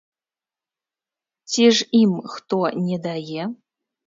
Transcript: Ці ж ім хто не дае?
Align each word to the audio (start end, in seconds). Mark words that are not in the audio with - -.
Ці 1.49 1.67
ж 1.81 1.87
ім 2.01 2.11
хто 2.37 2.61
не 2.87 2.97
дае? 3.07 3.43